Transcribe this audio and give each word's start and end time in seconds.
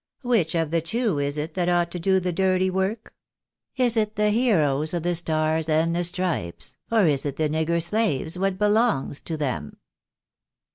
Which 0.23 0.55
of 0.55 0.71
the 0.71 0.81
two 0.81 1.19
is 1.19 1.37
it 1.37 1.53
tliat 1.53 1.67
ought 1.71 1.91
to 1.91 1.99
do 1.99 2.19
the 2.19 2.31
dirty 2.33 2.71
work? 2.71 3.13
Is 3.75 3.95
it 3.95 4.15
the 4.15 4.31
heroes 4.31 4.95
of 4.95 5.03
the 5.03 5.13
Stars 5.13 5.69
and 5.69 5.95
the 5.95 6.03
Stripes, 6.03 6.79
or 6.91 7.05
is 7.05 7.23
it 7.23 7.35
the 7.35 7.47
nigger 7.47 7.79
slaves 7.79 8.35
what 8.35 8.57
belongs 8.57 9.21
to 9.21 9.37
them?" 9.37 9.77